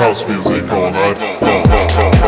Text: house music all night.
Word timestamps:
house 0.00 0.26
music 0.26 0.72
all 0.72 0.90
night. 0.90 2.19